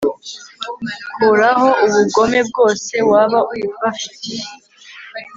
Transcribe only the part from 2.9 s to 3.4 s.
waba